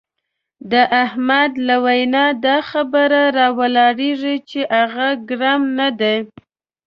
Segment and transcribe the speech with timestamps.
[0.71, 0.73] د
[1.03, 6.17] احمد له وینا دا خبره را ولاړېږي چې هغه ګرم نه دی.